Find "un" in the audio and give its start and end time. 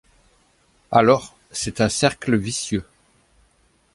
1.79-1.87